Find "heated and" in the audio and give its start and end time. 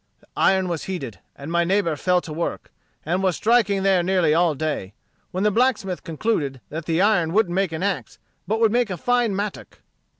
0.85-1.51